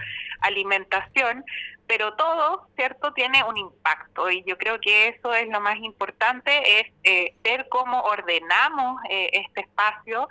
alimentación, 0.41 1.45
pero 1.87 2.15
todo, 2.15 2.69
¿cierto?, 2.77 3.13
tiene 3.13 3.43
un 3.45 3.57
impacto 3.57 4.31
y 4.31 4.43
yo 4.45 4.57
creo 4.57 4.81
que 4.81 5.09
eso 5.09 5.35
es 5.35 5.49
lo 5.49 5.61
más 5.61 5.77
importante, 5.77 6.81
es 6.81 6.87
eh, 7.03 7.35
ver 7.43 7.69
cómo 7.69 8.01
ordenamos 8.03 9.03
eh, 9.11 9.31
este 9.33 9.63
espacio 9.63 10.29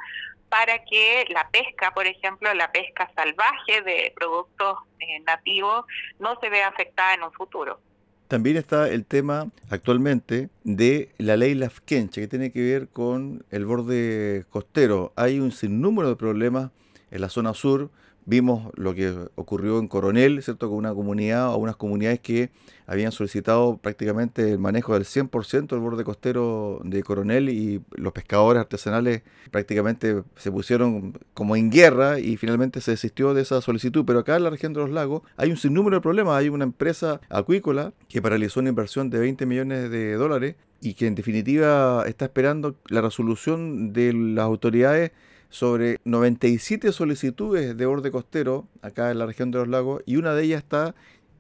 para 0.52 0.84
que 0.84 1.26
la 1.30 1.50
pesca, 1.50 1.94
por 1.94 2.06
ejemplo, 2.06 2.54
la 2.54 2.74
pesca 2.74 3.10
salvaje 3.16 3.82
de 3.84 4.14
productos 4.14 4.80
eh, 5.00 5.22
nativos, 5.26 5.86
no 6.20 6.38
se 6.42 6.50
vea 6.50 6.68
afectada 6.68 7.14
en 7.14 7.24
un 7.24 7.32
futuro. 7.32 7.80
También 8.28 8.58
está 8.58 8.90
el 8.90 9.06
tema 9.06 9.48
actualmente 9.70 10.50
de 10.66 11.10
la 11.18 11.38
ley 11.38 11.56
Lafkenche, 11.56 12.20
que 12.20 12.28
tiene 12.28 12.52
que 12.52 12.62
ver 12.62 12.90
con 12.90 13.46
el 13.50 13.66
borde 13.66 14.44
costero. 14.50 15.14
Hay 15.16 15.40
un 15.40 15.54
sinnúmero 15.54 16.10
de 16.10 16.16
problemas 16.18 16.72
en 17.12 17.22
la 17.22 17.30
zona 17.30 17.54
sur 17.54 17.90
Vimos 18.26 18.72
lo 18.76 18.94
que 18.94 19.14
ocurrió 19.36 19.80
en 19.80 19.88
Coronel, 19.88 20.44
¿cierto? 20.44 20.70
Con 20.70 20.78
una 20.78 20.94
comunidad 20.94 21.54
o 21.54 21.58
unas 21.58 21.76
comunidades 21.76 22.20
que 22.20 22.52
habían 22.86 23.12
solicitado 23.12 23.78
prácticamente 23.78 24.52
el 24.52 24.60
manejo 24.60 24.94
del 24.94 25.06
100% 25.06 25.68
del 25.70 25.80
borde 25.80 26.04
costero 26.04 26.82
de 26.84 27.04
Coronel 27.04 27.50
y 27.50 27.82
los 27.92 28.14
pescadores 28.14 28.60
artesanales 28.60 29.24
prácticamente 29.50 30.24
se 30.36 30.52
pusieron 30.52 31.18
como 31.34 31.56
en 31.56 31.72
guerra 31.72 32.20
y 32.20 32.38
finalmente 32.38 32.82
se 32.82 32.92
desistió 32.92 33.34
de 33.34 33.42
esa 33.42 33.62
solicitud. 33.62 34.06
Pero 34.06 34.20
acá 34.20 34.36
en 34.36 34.44
la 34.44 34.50
región 34.50 34.74
de 34.74 34.82
los 34.82 34.92
lagos 34.92 35.24
hay 35.38 35.50
un 35.50 35.58
sinnúmero 35.58 35.98
de 35.98 36.02
problemas. 36.02 36.36
Hay 36.36 36.50
una 36.50 36.64
empresa 36.64 37.22
acuícola 37.30 37.94
que 38.08 38.22
paralizó 38.22 38.60
una 38.60 38.70
inversión 38.70 39.10
de 39.10 39.20
20 39.20 39.46
millones 39.46 39.90
de 39.90 40.14
dólares 40.14 40.56
y 40.82 40.94
que 40.96 41.08
en 41.08 41.16
definitiva 41.16 42.04
está 42.08 42.26
esperando 42.26 42.76
la 42.88 43.02
resolución 43.02 43.94
de 43.94 44.14
las 44.14 44.46
autoridades 44.46 45.12
sobre 45.52 46.00
97 46.06 46.92
solicitudes 46.94 47.78
de 47.78 47.86
borde 47.86 48.10
costero 48.10 48.66
acá 48.82 49.12
en 49.12 49.20
la 49.20 49.26
región 49.26 49.52
de 49.52 49.60
los 49.60 49.68
lagos 49.68 50.02
y 50.06 50.16
una 50.16 50.34
de 50.34 50.44
ellas 50.46 50.64
está 50.64 50.96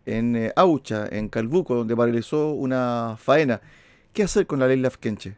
en 0.06 0.36
eh, 0.36 0.54
Aucha, 0.56 1.08
en 1.10 1.30
Calbuco, 1.30 1.76
donde 1.76 1.96
paralizó 1.96 2.50
una 2.50 3.16
faena. 3.18 3.62
¿Qué 4.14 4.24
hacer 4.24 4.46
con 4.46 4.60
la 4.60 4.68
ley 4.68 4.78
Lafkenche? 4.78 5.36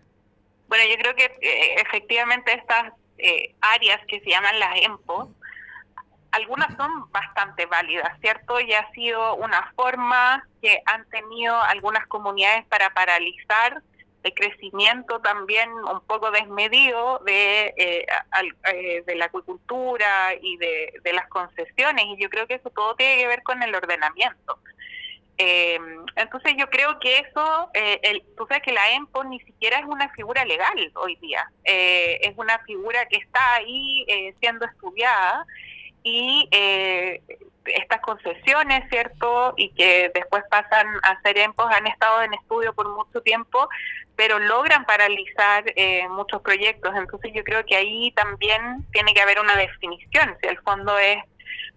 Bueno, 0.68 0.84
yo 0.90 0.98
creo 0.98 1.16
que 1.16 1.26
eh, 1.26 1.76
efectivamente 1.82 2.52
estas 2.54 2.94
eh, 3.20 3.54
áreas 3.62 4.02
que 4.08 4.20
se 4.22 4.30
llaman 4.32 4.60
las 4.60 4.82
EMPO, 4.82 5.32
algunas 6.32 6.76
son 6.76 7.12
bastante 7.12 7.68
válidas, 7.68 8.20
¿cierto? 8.22 8.60
Y 8.60 8.74
ha 8.74 8.90
sido 8.94 9.36
una 9.36 9.72
forma 9.76 10.48
que 10.64 10.82
han 10.88 11.08
tenido 11.10 11.62
algunas 11.62 12.08
comunidades 12.08 12.66
para 12.66 12.92
paralizar 12.92 13.84
de 14.24 14.34
crecimiento 14.34 15.20
también 15.20 15.70
un 15.70 16.02
poco 16.08 16.32
desmedido 16.32 17.20
de, 17.26 17.74
eh, 17.78 18.06
eh, 18.72 19.04
de 19.06 19.16
la 19.16 19.26
acuicultura 19.26 20.34
y 20.42 20.58
de, 20.58 21.14
las 21.14 21.28
concesiones, 21.28 22.06
y 22.06 22.18
yo 22.18 22.30
creo 22.30 22.48
que 22.48 22.56
eso 22.56 22.70
todo 22.72 22.96
tiene 22.96 23.18
que 23.18 23.28
ver 23.28 23.44
con 23.44 23.62
el 23.62 23.76
ordenamiento. 23.76 24.58
Eh, 25.38 25.78
entonces 26.16 26.54
yo 26.58 26.70
creo 26.70 27.00
que 27.00 27.20
eso, 27.20 27.70
el, 27.74 28.24
tú 28.38 28.48
sabes 28.48 28.64
que 28.64 28.72
la 28.72 28.92
EMPO 28.92 29.26
ni 29.26 29.40
siquiera 29.42 29.80
es 29.80 29.86
una 29.86 30.10
figura 30.10 30.46
legal 30.46 30.92
hoy 30.96 31.16
día, 31.18 31.52
es 31.64 32.34
una 32.38 32.60
figura 32.60 33.06
que 33.08 33.18
está 33.18 33.56
ahí 33.56 34.06
siendo 34.40 34.66
estudiada 34.66 35.46
y 36.04 36.50
estas 37.66 38.02
concesiones, 38.02 38.88
¿cierto? 38.90 39.54
Y 39.58 39.70
que 39.70 40.12
después 40.14 40.44
pasan 40.50 40.88
a 41.04 41.22
ser 41.22 41.38
EMPOs, 41.38 41.72
han 41.72 41.88
estado 41.88 42.22
en 42.24 42.34
estudio 42.34 42.74
por 42.74 42.90
mucho 42.90 43.22
tiempo, 43.22 43.70
pero 44.16 44.40
logran 44.40 44.86
paralizar 44.86 45.64
eh, 45.76 46.08
muchos 46.10 46.42
proyectos. 46.42 46.94
Entonces 46.96 47.32
yo 47.34 47.44
creo 47.44 47.66
que 47.66 47.76
ahí 47.76 48.12
también 48.12 48.86
tiene 48.92 49.14
que 49.14 49.22
haber 49.22 49.40
una 49.40 49.56
definición, 49.56 50.38
si 50.42 50.48
el 50.48 50.60
fondo 50.60 50.98
es 50.98 51.18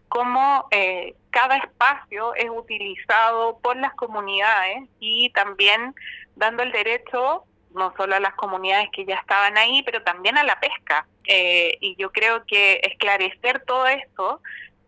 cómo 0.08 0.68
eh, 0.70 1.14
cada 1.30 1.56
espacio 1.56 2.34
es 2.34 2.48
utilizado 2.48 3.58
por 3.58 3.76
las 3.76 3.92
comunidades 3.94 4.88
y 5.00 5.30
también 5.30 5.94
dando 6.36 6.62
el 6.62 6.72
derecho 6.72 7.44
no 7.76 7.92
solo 7.96 8.16
a 8.16 8.20
las 8.20 8.34
comunidades 8.34 8.88
que 8.90 9.04
ya 9.04 9.16
estaban 9.16 9.56
ahí, 9.58 9.82
pero 9.84 10.02
también 10.02 10.38
a 10.38 10.44
la 10.44 10.58
pesca. 10.58 11.06
Eh, 11.26 11.76
y 11.80 11.94
yo 11.96 12.10
creo 12.10 12.44
que 12.46 12.80
esclarecer 12.82 13.62
todo 13.66 13.86
esto 13.86 14.40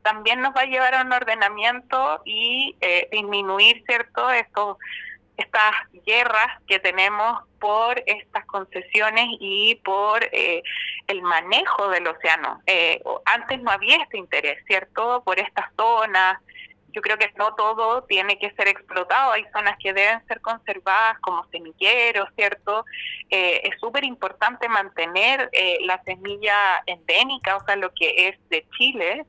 también 0.03 0.41
nos 0.41 0.55
va 0.55 0.63
a 0.63 0.67
llevar 0.67 0.95
a 0.95 1.03
un 1.03 1.13
ordenamiento 1.13 2.23
y 2.25 2.77
disminuir, 3.11 3.83
¿cierto?, 3.87 4.31
estos 4.31 4.77
estas 5.39 5.73
guerras 6.05 6.61
que 6.67 6.81
tenemos 6.81 7.43
por 7.61 8.03
estas 8.07 8.45
concesiones 8.47 9.27
y 9.41 9.77
por 9.77 10.23
eh, 10.25 10.63
el 11.07 11.23
manejo 11.23 11.89
del 11.89 12.07
océano. 12.09 12.61
Eh, 12.67 13.01
antes 13.25 13.63
no 13.63 13.71
había 13.71 13.97
este 14.03 14.19
interés, 14.19 14.59
¿cierto? 14.67 15.23
Por 15.25 15.39
estas 15.39 15.67
zonas. 15.77 16.39
Yo 16.93 17.03
creo 17.03 17.17
que 17.19 17.33
no 17.37 17.55
todo 17.55 18.03
tiene 18.05 18.39
que 18.39 18.51
ser 18.53 18.67
explotado. 18.67 19.33
Hay 19.33 19.45
zonas 19.53 19.77
que 19.79 19.93
deben 19.93 20.27
ser 20.27 20.41
conservadas 20.41 21.19
como 21.21 21.45
semilleros, 21.51 22.29
¿cierto? 22.35 22.85
Eh, 23.31 23.61
es 23.63 23.79
súper 23.79 24.05
importante 24.05 24.69
mantener 24.69 25.51
la 25.83 26.03
semilla 26.03 26.83
endémica, 26.87 27.57
o 27.57 27.65
sea, 27.65 27.77
lo 27.77 27.93
que 27.95 28.29
es 28.29 28.49
de 28.49 28.67
Chile, 28.77 29.25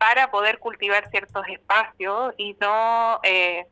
para 0.00 0.30
poder 0.30 0.58
cultivar 0.58 1.10
ciertos 1.10 1.46
espacios 1.46 2.34
y 2.38 2.56
no... 2.58 3.20
Eh, 3.22 3.66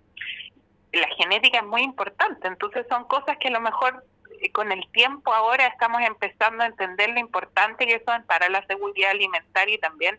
la 0.93 1.09
genética 1.17 1.59
es 1.59 1.67
muy 1.67 1.83
importante, 1.83 2.49
entonces 2.49 2.87
son 2.89 3.05
cosas 3.05 3.37
que 3.39 3.49
a 3.49 3.51
lo 3.51 3.61
mejor 3.61 4.05
eh, 4.41 4.51
con 4.53 4.73
el 4.73 4.87
tiempo 4.93 5.33
ahora 5.33 5.67
estamos 5.67 6.03
empezando 6.03 6.63
a 6.63 6.67
entender 6.67 7.11
lo 7.11 7.19
importante 7.19 7.87
que 7.87 8.03
son 8.07 8.23
para 8.25 8.49
la 8.49 8.65
seguridad 8.67 9.11
alimentaria 9.11 9.75
y 9.75 9.79
también 9.79 10.19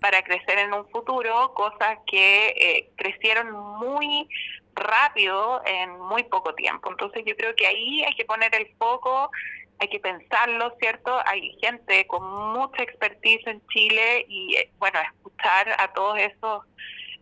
para 0.00 0.22
crecer 0.22 0.58
en 0.58 0.74
un 0.74 0.88
futuro, 0.90 1.54
cosas 1.54 1.98
que 2.06 2.48
eh, 2.48 2.90
crecieron 2.96 3.52
muy 3.52 4.28
rápido 4.74 5.62
en 5.64 5.98
muy 6.00 6.24
poco 6.24 6.54
tiempo. 6.54 6.90
Entonces 6.90 7.24
yo 7.24 7.36
creo 7.36 7.54
que 7.54 7.66
ahí 7.66 8.04
hay 8.04 8.14
que 8.14 8.24
poner 8.24 8.54
el 8.54 8.66
foco, 8.76 9.30
hay 9.78 9.88
que 9.88 10.00
pensarlo, 10.00 10.74
¿cierto? 10.78 11.20
Hay 11.26 11.56
gente 11.60 12.06
con 12.06 12.22
mucha 12.52 12.82
expertise 12.82 13.46
en 13.46 13.66
Chile 13.68 14.24
y, 14.28 14.56
eh, 14.56 14.70
bueno, 14.78 14.98
escuchar 15.00 15.74
a 15.78 15.92
todos 15.92 16.18
esos 16.18 16.62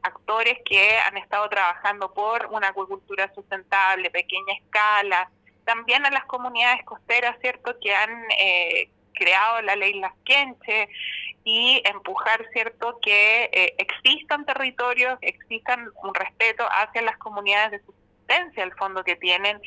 actores 0.02 0.58
que 0.64 0.98
han 0.98 1.16
estado 1.16 1.48
trabajando 1.48 2.12
por 2.12 2.46
una 2.50 2.68
acuicultura 2.68 3.32
sustentable, 3.34 4.10
pequeña 4.10 4.54
escala, 4.54 5.30
también 5.64 6.04
a 6.04 6.10
las 6.10 6.24
comunidades 6.24 6.84
costeras, 6.84 7.36
¿cierto?, 7.40 7.78
que 7.80 7.94
han 7.94 8.24
eh, 8.38 8.90
creado 9.14 9.62
la 9.62 9.76
ley 9.76 9.94
Las 9.94 10.14
Quenche 10.24 10.88
y 11.44 11.82
empujar, 11.84 12.44
¿cierto?, 12.52 12.98
que 13.00 13.44
eh, 13.52 13.74
existan 13.78 14.44
territorios, 14.44 15.18
existan 15.20 15.88
un 16.02 16.14
respeto 16.14 16.64
hacia 16.68 17.02
las 17.02 17.16
comunidades 17.18 17.72
de 17.72 17.78
el 18.56 18.72
fondo 18.74 19.04
que 19.04 19.16
tienen 19.16 19.60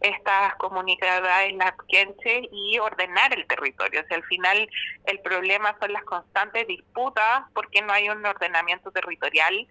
estas 0.00 0.54
comunidades 0.56 1.54
Las 1.54 1.74
Quenche 1.88 2.48
y 2.52 2.78
ordenar 2.78 3.32
el 3.32 3.46
territorio. 3.46 4.02
O 4.02 4.06
sea, 4.06 4.16
al 4.16 4.24
final 4.24 4.68
el 5.06 5.20
problema 5.20 5.76
son 5.80 5.92
las 5.92 6.04
constantes 6.04 6.66
disputas 6.66 7.42
porque 7.54 7.82
no 7.82 7.92
hay 7.92 8.08
un 8.08 8.24
ordenamiento 8.24 8.90
territorial 8.90 9.66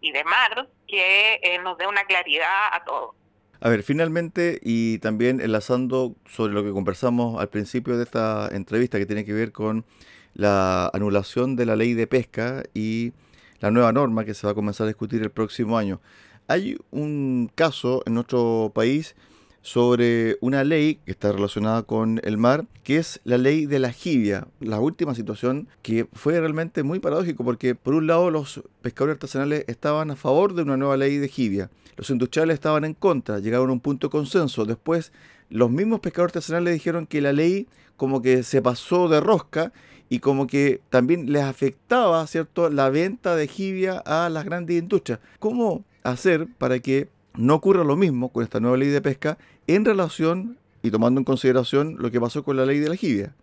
y 0.00 0.12
de 0.12 0.24
mar 0.24 0.68
que 0.86 1.40
eh, 1.42 1.58
nos 1.62 1.78
dé 1.78 1.86
una 1.86 2.04
claridad 2.04 2.72
a 2.72 2.84
todos. 2.84 3.14
A 3.60 3.70
ver, 3.70 3.82
finalmente, 3.82 4.60
y 4.62 4.98
también 4.98 5.40
enlazando 5.40 6.14
sobre 6.26 6.52
lo 6.52 6.62
que 6.62 6.72
conversamos 6.72 7.40
al 7.40 7.48
principio 7.48 7.96
de 7.96 8.04
esta 8.04 8.48
entrevista 8.52 8.98
que 8.98 9.06
tiene 9.06 9.24
que 9.24 9.32
ver 9.32 9.52
con 9.52 9.86
la 10.34 10.90
anulación 10.92 11.56
de 11.56 11.64
la 11.64 11.76
ley 11.76 11.94
de 11.94 12.06
pesca 12.06 12.62
y 12.74 13.12
la 13.60 13.70
nueva 13.70 13.92
norma 13.92 14.24
que 14.26 14.34
se 14.34 14.46
va 14.46 14.52
a 14.52 14.54
comenzar 14.54 14.84
a 14.84 14.88
discutir 14.88 15.22
el 15.22 15.30
próximo 15.30 15.78
año. 15.78 16.00
Hay 16.48 16.78
un 16.92 17.50
caso 17.54 18.02
en 18.06 18.14
nuestro 18.14 18.70
país 18.72 19.16
sobre 19.62 20.36
una 20.40 20.62
ley 20.62 21.00
que 21.04 21.10
está 21.10 21.32
relacionada 21.32 21.82
con 21.82 22.20
el 22.22 22.38
mar, 22.38 22.66
que 22.84 22.98
es 22.98 23.20
la 23.24 23.36
ley 23.36 23.66
de 23.66 23.80
la 23.80 23.90
jibia. 23.90 24.46
La 24.60 24.78
última 24.78 25.16
situación 25.16 25.66
que 25.82 26.06
fue 26.12 26.38
realmente 26.38 26.84
muy 26.84 27.00
paradójico 27.00 27.42
porque 27.44 27.74
por 27.74 27.94
un 27.94 28.06
lado 28.06 28.30
los 28.30 28.62
pescadores 28.80 29.14
artesanales 29.14 29.64
estaban 29.66 30.12
a 30.12 30.16
favor 30.16 30.54
de 30.54 30.62
una 30.62 30.76
nueva 30.76 30.96
ley 30.96 31.18
de 31.18 31.26
jibia, 31.26 31.68
los 31.96 32.10
industriales 32.10 32.54
estaban 32.54 32.84
en 32.84 32.94
contra, 32.94 33.40
llegaron 33.40 33.70
a 33.70 33.72
un 33.72 33.80
punto 33.80 34.06
de 34.06 34.12
consenso. 34.12 34.64
Después 34.64 35.12
los 35.50 35.68
mismos 35.68 35.98
pescadores 35.98 36.36
artesanales 36.36 36.74
dijeron 36.74 37.08
que 37.08 37.20
la 37.20 37.32
ley 37.32 37.66
como 37.96 38.22
que 38.22 38.44
se 38.44 38.62
pasó 38.62 39.08
de 39.08 39.20
rosca 39.20 39.72
y 40.08 40.20
como 40.20 40.46
que 40.46 40.80
también 40.90 41.32
les 41.32 41.42
afectaba, 41.42 42.24
¿cierto?, 42.28 42.70
la 42.70 42.88
venta 42.90 43.34
de 43.34 43.48
jibia 43.48 43.98
a 43.98 44.28
las 44.28 44.44
grandes 44.44 44.78
industrias. 44.78 45.18
¿Cómo 45.40 45.84
hacer 46.10 46.46
para 46.58 46.78
que 46.78 47.08
no 47.34 47.54
ocurra 47.54 47.84
lo 47.84 47.96
mismo 47.96 48.32
con 48.32 48.42
esta 48.42 48.60
nueva 48.60 48.76
ley 48.76 48.88
de 48.88 49.02
pesca 49.02 49.38
en 49.66 49.84
relación 49.84 50.58
y 50.82 50.90
tomando 50.90 51.20
en 51.20 51.24
consideración 51.24 51.96
lo 51.98 52.10
que 52.10 52.20
pasó 52.20 52.44
con 52.44 52.56
la 52.56 52.64
ley 52.64 52.78
de 52.78 52.88
la 52.88 52.96
jibia. 52.96 53.34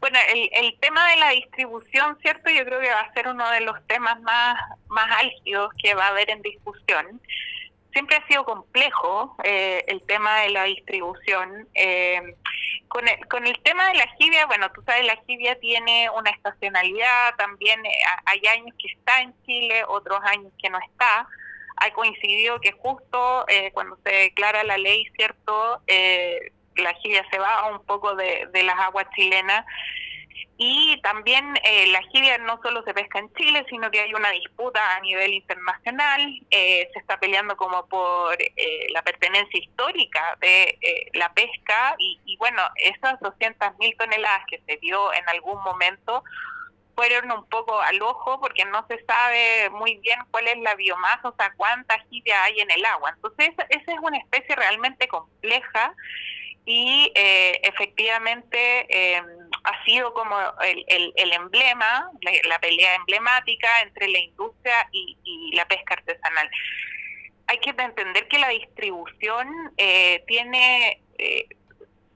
Bueno, 0.00 0.18
el, 0.34 0.76
tema 0.80 1.08
de 1.10 1.16
la 1.16 1.30
distribución, 1.30 2.18
¿cierto? 2.20 2.50
Yo 2.50 2.64
creo 2.64 2.80
que 2.80 2.90
va 2.90 3.02
a 3.02 3.12
ser 3.12 3.28
uno 3.28 3.48
de 3.50 3.60
los 3.60 3.76
temas 3.86 4.20
más, 4.22 4.58
más 4.88 5.06
álgidos 5.20 5.70
que 5.80 5.94
va 5.94 6.06
a 6.06 6.08
haber 6.08 6.28
en 6.28 6.42
discusión. 6.42 7.20
Siempre 7.92 8.16
ha 8.16 8.26
sido 8.26 8.44
complejo 8.44 9.36
eh, 9.44 9.84
el 9.86 10.02
tema 10.02 10.40
de 10.40 10.50
la 10.50 10.64
distribución. 10.64 11.68
Eh, 11.74 12.34
con, 12.88 13.06
el, 13.06 13.28
con 13.28 13.46
el 13.46 13.56
tema 13.62 13.86
de 13.88 13.98
la 13.98 14.08
jibia, 14.18 14.46
bueno, 14.46 14.72
tú 14.72 14.82
sabes, 14.82 15.06
la 15.06 15.16
jibia 15.24 15.58
tiene 15.60 16.10
una 16.10 16.30
estacionalidad, 16.30 17.36
también 17.36 17.84
eh, 17.86 18.02
hay 18.24 18.42
años 18.58 18.74
que 18.78 18.92
está 18.92 19.20
en 19.20 19.32
Chile, 19.46 19.84
otros 19.86 20.18
años 20.24 20.52
que 20.60 20.68
no 20.68 20.80
está 20.80 21.28
ha 21.76 21.92
coincidido 21.92 22.60
que 22.60 22.72
justo 22.72 23.44
eh, 23.48 23.70
cuando 23.72 23.98
se 24.04 24.10
declara 24.10 24.64
la 24.64 24.78
ley, 24.78 25.06
¿cierto? 25.16 25.80
Eh, 25.86 26.52
la 26.76 26.94
jibia 26.94 27.24
se 27.30 27.38
va 27.38 27.68
un 27.70 27.84
poco 27.84 28.14
de, 28.14 28.48
las 28.52 28.78
aguas 28.78 29.06
chilenas. 29.14 29.64
Y 30.58 31.00
también 31.02 31.58
eh, 31.64 31.88
la 31.88 32.00
jibia 32.12 32.38
no 32.38 32.60
solo 32.62 32.84
se 32.84 32.94
pesca 32.94 33.18
en 33.18 33.32
Chile, 33.34 33.66
sino 33.68 33.90
que 33.90 34.00
hay 34.00 34.14
una 34.14 34.30
disputa 34.30 34.96
a 34.96 35.00
nivel 35.00 35.32
internacional, 35.32 36.40
se 36.50 36.88
está 36.94 37.18
peleando 37.18 37.56
como 37.56 37.86
por 37.86 38.38
la 38.90 39.02
pertenencia 39.02 39.58
histórica 39.58 40.36
de 40.40 40.78
la 41.14 41.32
pesca. 41.32 41.96
Y, 41.98 42.20
y 42.26 42.36
bueno, 42.36 42.62
esas 42.76 43.18
200.000 43.20 43.96
toneladas 43.96 44.44
que 44.48 44.60
se 44.66 44.76
dio 44.76 45.12
en 45.14 45.28
algún 45.30 45.60
momento 45.64 46.22
fueron 46.94 47.30
un 47.32 47.48
poco 47.48 47.80
al 47.80 48.00
ojo 48.02 48.40
porque 48.40 48.64
no 48.64 48.86
se 48.88 49.02
sabe 49.04 49.70
muy 49.70 49.96
bien 49.98 50.18
cuál 50.30 50.48
es 50.48 50.58
la 50.58 50.74
biomasa, 50.74 51.28
o 51.28 51.34
sea, 51.36 51.52
cuánta 51.56 51.98
jibia 52.10 52.44
hay 52.44 52.60
en 52.60 52.70
el 52.70 52.84
agua. 52.84 53.12
Entonces, 53.14 53.50
esa 53.68 53.92
es 53.92 53.98
una 54.00 54.18
especie 54.18 54.54
realmente 54.56 55.08
compleja 55.08 55.94
y 56.64 57.10
eh, 57.14 57.60
efectivamente 57.62 58.86
em, 58.88 59.26
ha 59.64 59.84
sido 59.84 60.12
como 60.14 60.36
el, 60.64 61.12
el, 61.16 61.32
emblema, 61.32 62.10
la, 62.44 62.58
pelea 62.60 62.94
emblemática 62.96 63.68
entre 63.82 64.08
la 64.08 64.18
industria 64.18 64.88
y, 64.92 65.50
la 65.54 65.66
pesca 65.66 65.94
artesanal. 65.94 66.50
Hay 67.46 67.58
que 67.58 67.70
entender 67.70 68.28
que 68.28 68.38
la 68.38 68.48
distribución 68.48 69.72
eh, 69.76 70.24
tiene 70.26 71.02
eh, 71.18 71.46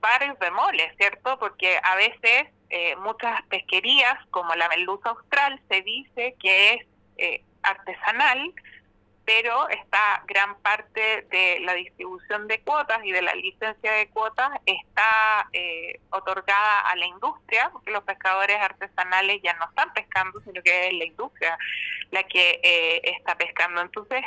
varios 0.01 0.39
bemoles, 0.39 0.95
¿cierto? 0.97 1.39
Porque 1.39 1.79
a 1.83 1.97
veces 1.97 2.47
eh, 2.71 2.97
muchas 2.97 3.43
pesquerías, 3.47 4.15
como 4.31 4.55
la 4.55 4.69
merluza 4.69 5.11
austral, 5.11 5.61
se 5.69 5.83
dice 5.83 6.35
que 6.41 6.75
es 6.75 6.87
eh, 7.19 7.45
artesanal, 7.63 8.53
pero 9.25 9.69
está 9.69 10.23
gran 10.27 10.57
parte 10.61 11.27
de 11.31 11.59
la 11.61 11.75
distribución 11.75 12.47
de 12.47 12.61
cuotas 12.61 13.05
y 13.05 13.11
de 13.11 13.23
la 13.23 13.35
licencia 13.35 13.93
de 13.93 14.09
cuotas 14.09 14.51
está 14.67 15.49
eh, 15.53 16.01
otorgada 16.11 16.81
a 16.83 16.95
la 16.95 17.07
industria, 17.07 17.71
porque 17.73 17.91
los 17.91 18.05
pescadores 18.05 18.57
artesanales 18.61 19.41
ya 19.43 19.55
no 19.55 19.65
están 19.65 19.93
pescando, 19.93 20.41
sino 20.43 20.63
que 20.63 20.89
es 20.89 20.93
la 20.93 21.05
industria 21.05 21.59
la 22.13 22.23
que 22.23 22.61
está 23.03 23.37
pescando. 23.37 23.81
Entonces, 23.81 24.23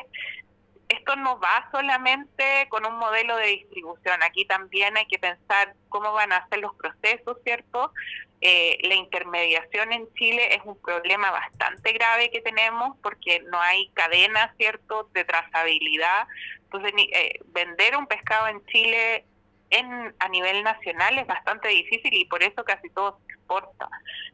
esto 0.89 1.15
no 1.15 1.39
va 1.39 1.69
solamente 1.71 2.67
con 2.69 2.85
un 2.85 2.97
modelo 2.97 3.37
de 3.37 3.47
distribución, 3.47 4.21
aquí 4.23 4.45
también 4.45 4.97
hay 4.97 5.05
que 5.05 5.19
pensar 5.19 5.75
cómo 5.87 6.11
van 6.13 6.33
a 6.33 6.47
ser 6.49 6.59
los 6.59 6.75
procesos, 6.75 7.37
¿cierto? 7.43 7.93
Eh, 8.41 8.79
la 8.81 8.95
intermediación 8.95 9.93
en 9.93 10.11
Chile 10.15 10.55
es 10.55 10.61
un 10.65 10.81
problema 10.81 11.29
bastante 11.29 11.93
grave 11.93 12.31
que 12.31 12.41
tenemos 12.41 12.97
porque 13.03 13.41
no 13.51 13.59
hay 13.61 13.89
cadena, 13.89 14.53
¿cierto?, 14.57 15.09
de 15.13 15.25
trazabilidad. 15.25 16.27
Entonces, 16.63 16.91
eh, 16.97 17.39
vender 17.47 17.95
un 17.95 18.07
pescado 18.07 18.47
en 18.47 18.65
Chile 18.65 19.25
en, 19.69 20.15
a 20.17 20.27
nivel 20.29 20.63
nacional 20.63 21.19
es 21.19 21.27
bastante 21.27 21.67
difícil 21.67 22.13
y 22.13 22.25
por 22.25 22.41
eso 22.41 22.63
casi 22.63 22.89
todo 22.89 23.19
se 23.27 23.33
exporta. 23.33 23.89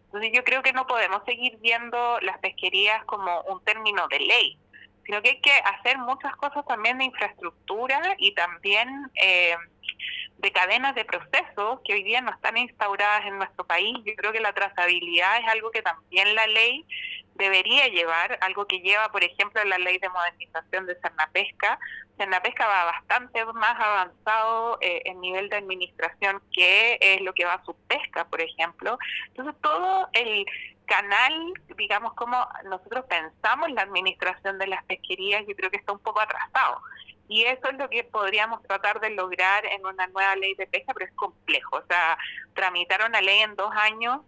Entonces, 0.05 0.31
yo 0.33 0.43
creo 0.45 0.63
que 0.63 0.71
no 0.71 0.87
podemos 0.87 1.21
seguir 1.25 1.57
viendo 1.57 2.19
las 2.21 2.37
pesquerías 2.39 3.03
como 3.05 3.41
un 3.41 3.61
término 3.65 4.07
de 4.07 4.19
ley 4.19 4.57
sino 5.05 5.21
que 5.21 5.29
hay 5.29 5.41
que 5.41 5.51
hacer 5.51 5.97
muchas 5.97 6.35
cosas 6.35 6.65
también 6.65 6.97
de 6.97 7.05
infraestructura 7.05 8.15
y 8.17 8.33
también 8.33 9.11
eh, 9.15 9.55
de 10.37 10.51
cadenas 10.51 10.95
de 10.95 11.05
procesos 11.05 11.79
que 11.85 11.93
hoy 11.93 12.03
día 12.03 12.21
no 12.21 12.31
están 12.31 12.57
instauradas 12.57 13.25
en 13.25 13.37
nuestro 13.37 13.65
país. 13.65 13.95
Yo 14.05 14.13
creo 14.15 14.31
que 14.31 14.39
la 14.39 14.53
trazabilidad 14.53 15.37
es 15.39 15.47
algo 15.47 15.71
que 15.71 15.81
también 15.81 16.35
la 16.35 16.47
ley 16.47 16.85
debería 17.35 17.87
llevar, 17.87 18.37
algo 18.41 18.65
que 18.65 18.79
lleva, 18.79 19.11
por 19.11 19.23
ejemplo, 19.23 19.63
la 19.65 19.77
ley 19.77 19.97
de 19.97 20.09
modernización 20.09 20.85
de 20.85 20.95
Cernapesca. 21.01 21.79
Cernapesca 22.17 22.65
va 22.65 22.85
bastante 22.85 23.45
más 23.45 23.75
avanzado 23.77 24.77
eh, 24.81 25.01
en 25.05 25.19
nivel 25.19 25.49
de 25.49 25.57
administración 25.57 26.41
que 26.53 26.97
es 27.01 27.21
lo 27.21 27.33
que 27.33 27.45
va 27.45 27.55
a 27.55 27.65
su 27.65 27.75
pesca, 27.87 28.25
por 28.25 28.41
ejemplo. 28.41 28.97
Entonces, 29.27 29.55
todo 29.61 30.09
el 30.13 30.45
canal, 30.85 31.53
digamos, 31.77 32.13
como 32.13 32.37
nosotros 32.65 33.05
pensamos 33.05 33.71
la 33.71 33.81
administración 33.81 34.57
de 34.57 34.67
las 34.67 34.83
pesquerías, 34.85 35.43
yo 35.47 35.55
creo 35.55 35.69
que 35.69 35.77
está 35.77 35.91
un 35.91 35.99
poco 35.99 36.21
atrasado. 36.21 36.81
Y 37.27 37.43
eso 37.43 37.69
es 37.69 37.77
lo 37.77 37.89
que 37.89 38.03
podríamos 38.03 38.61
tratar 38.63 38.99
de 38.99 39.09
lograr 39.09 39.65
en 39.65 39.85
una 39.85 40.07
nueva 40.07 40.35
ley 40.35 40.53
de 40.55 40.67
pesca, 40.67 40.93
pero 40.93 41.07
es 41.07 41.15
complejo. 41.15 41.77
O 41.77 41.85
sea, 41.87 42.17
tramitar 42.53 43.03
una 43.07 43.21
ley 43.21 43.39
en 43.39 43.55
dos 43.55 43.71
años 43.75 44.21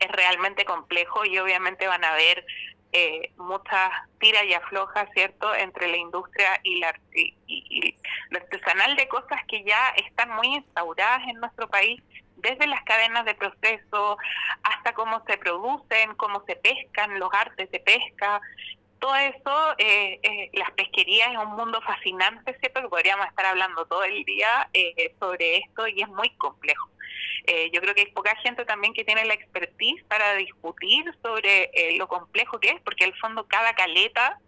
es 0.00 0.08
realmente 0.08 0.64
complejo 0.64 1.24
y 1.24 1.38
obviamente 1.38 1.86
van 1.86 2.04
a 2.04 2.12
haber 2.12 2.44
eh, 2.92 3.32
muchas 3.36 3.90
tiras 4.18 4.44
y 4.44 4.54
aflojas, 4.54 5.08
¿cierto?, 5.12 5.54
entre 5.54 5.88
la 5.88 5.98
industria 5.98 6.58
y, 6.62 6.78
la, 6.78 6.98
y, 7.12 7.94
lo 8.30 8.38
artesanal 8.38 8.96
de 8.96 9.08
cosas 9.08 9.40
que 9.46 9.62
ya 9.62 9.90
están 9.96 10.30
muy 10.30 10.46
instauradas 10.54 11.28
en 11.28 11.38
nuestro 11.38 11.68
país 11.68 12.02
desde 12.38 12.66
las 12.66 12.82
cadenas 12.84 13.24
de 13.24 13.34
proceso 13.34 14.16
hasta 14.62 14.94
cómo 14.94 15.22
se 15.26 15.38
producen, 15.38 16.14
cómo 16.16 16.42
se 16.46 16.56
pescan, 16.56 17.18
los 17.18 17.30
artes 17.32 17.70
de 17.70 17.80
pesca, 17.80 18.40
todo 18.98 19.14
eso, 19.14 19.74
eh, 19.78 20.18
eh, 20.22 20.50
las 20.54 20.70
pesquerías 20.72 21.30
es 21.30 21.38
un 21.38 21.56
mundo 21.56 21.80
fascinante, 21.82 22.56
¿cierto? 22.58 22.82
Que 22.82 22.88
podríamos 22.88 23.26
estar 23.26 23.46
hablando 23.46 23.86
todo 23.86 24.02
el 24.04 24.24
día 24.24 24.68
eh, 24.72 25.14
sobre 25.20 25.58
esto 25.58 25.86
y 25.86 26.02
es 26.02 26.08
muy 26.08 26.30
complejo. 26.30 26.90
yo 27.72 27.80
creo 27.80 27.94
que 27.94 28.02
hay 28.02 28.12
poca 28.12 28.36
gente 28.42 28.64
también 28.66 28.92
que 28.92 29.04
tiene 29.04 29.24
la 29.24 29.32
expertise 29.34 30.02
para 30.04 30.34
discutir 30.34 31.04
sobre 31.22 31.70
lo 31.96 32.06
complejo 32.06 32.60
que 32.60 32.70
es, 32.70 32.80
porque 32.82 33.04
al 33.04 33.14
fondo 33.14 33.46
cada 33.46 33.72
caleta 33.74 34.38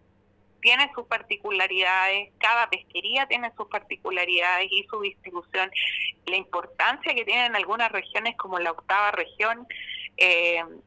tiene 0.60 0.90
sus 0.94 1.06
particularidades, 1.06 2.30
cada 2.38 2.68
pesquería 2.68 3.26
tiene 3.26 3.52
sus 3.56 3.68
particularidades 3.68 4.68
y 4.70 4.86
su 4.90 5.00
distribución. 5.00 5.70
La 6.26 6.36
importancia 6.36 7.14
que 7.14 7.24
tienen 7.24 7.56
algunas 7.56 7.90
regiones 7.92 8.36
como 8.36 8.58
la 8.58 8.72
octava 8.72 9.10
región, 9.10 9.66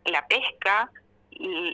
la 0.05 0.27
pesca, 0.27 0.91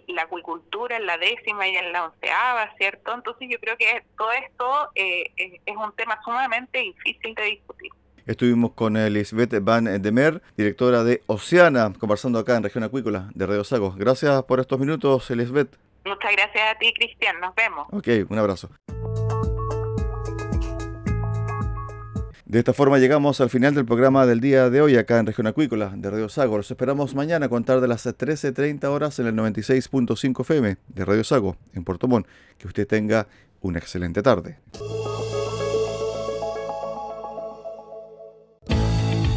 la 0.08 0.24
acuicultura 0.24 0.98
en 0.98 1.06
la 1.06 1.18
décima 1.18 1.68
y 1.68 1.76
en 1.76 1.92
la 1.92 2.06
onceava, 2.06 2.74
¿cierto? 2.78 3.14
Entonces 3.14 3.50
yo 3.52 3.60
creo 3.60 3.78
que 3.78 4.04
todo 4.18 4.32
esto 4.32 4.90
eh, 4.96 5.32
es 5.66 5.76
un 5.76 5.92
tema 5.94 6.20
sumamente 6.24 6.80
difícil 6.80 7.36
de 7.36 7.44
discutir. 7.44 7.92
Estuvimos 8.26 8.74
con 8.74 8.96
Elisbeth 8.96 9.56
Van 9.62 10.02
Demer, 10.02 10.42
directora 10.56 11.04
de 11.04 11.24
Oceana, 11.26 11.92
conversando 12.00 12.38
acá 12.38 12.58
en 12.58 12.64
Región 12.64 12.84
Acuícola 12.84 13.30
de 13.34 13.46
Radio 13.48 13.64
Sago. 13.64 13.96
Gracias 13.98 14.44
por 14.44 14.60
estos 14.60 14.80
minutos, 14.80 15.32
Elisbeth. 15.32 15.89
Muchas 16.10 16.32
gracias 16.32 16.76
a 16.76 16.78
ti, 16.78 16.94
Cristian. 16.94 17.40
Nos 17.40 17.54
vemos. 17.56 17.88
Ok, 17.92 18.08
un 18.30 18.40
abrazo. 18.40 18.70
De 22.50 22.58
esta 22.58 22.74
forma 22.74 22.98
llegamos 22.98 23.42
al 23.42 23.52
final 23.52 23.76
del 23.76 23.86
programa 23.86 24.26
del 24.26 24.40
día 24.40 24.72
de 24.72 24.82
hoy 24.82 24.98
acá 24.98 25.20
en 25.20 25.28
Región 25.28 25.46
Acuícola 25.46 25.94
de 25.96 26.10
Radio 26.10 26.30
Sago. 26.30 26.58
Los 26.58 26.72
esperamos 26.72 27.14
mañana 27.14 27.46
a 27.46 27.50
contar 27.50 27.80
de 27.80 27.88
las 27.88 28.08
13.30 28.08 28.86
horas 28.86 29.20
en 29.20 29.28
el 29.28 29.36
96.5 29.36 30.42
FM 30.42 30.78
de 30.88 31.06
Radio 31.06 31.24
Sago 31.24 31.58
en 31.76 31.84
Puerto 31.84 32.08
Montt. 32.08 32.26
Que 32.58 32.66
usted 32.66 32.88
tenga 32.88 33.28
una 33.62 33.78
excelente 33.78 34.24
tarde. 34.24 34.58